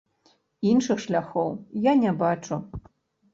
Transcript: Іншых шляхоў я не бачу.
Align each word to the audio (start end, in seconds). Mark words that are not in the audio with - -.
Іншых 0.71 1.03
шляхоў 1.03 1.51
я 1.85 1.93
не 2.01 2.15
бачу. 2.23 2.59